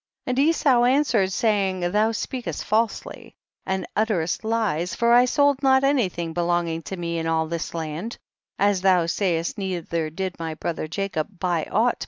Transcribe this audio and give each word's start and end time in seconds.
And 0.25 0.39
Esau 0.39 0.83
answered, 0.83 1.31
saying, 1.31 1.81
thou 1.81 2.11
speakest 2.11 2.65
falsely 2.65 3.35
and 3.67 3.85
utterest 3.95 4.43
lies, 4.43 4.95
for 4.95 5.13
I 5.13 5.25
sold 5.25 5.61
not 5.61 5.83
anything 5.83 6.33
belonging 6.33 6.81
to 6.89 6.97
me 6.97 7.19
in 7.19 7.27
all 7.27 7.45
this 7.45 7.75
land, 7.75 8.17
as 8.57 8.81
thou 8.81 9.05
sayest, 9.05 9.59
neither 9.59 10.09
did 10.09 10.39
my 10.39 10.55
brother 10.55 10.87
Jacob 10.87 11.27
buy 11.39 11.65
aught 11.65 11.65
belonging 11.65 11.69
to 11.69 11.69
me 11.69 11.79
in 11.81 11.83
this 11.83 11.83
land. 11.91 11.97